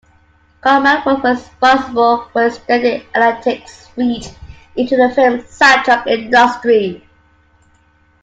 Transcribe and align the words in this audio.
Kallman 0.63 1.03
was 1.05 1.23
responsible 1.37 2.27
for 2.33 2.47
extending 2.47 3.01
Atlantic's 3.13 3.87
reach 3.95 4.29
into 4.75 4.95
the 4.97 5.13
film 5.13 5.41
soundtrack 5.43 6.07
industry. 6.07 7.07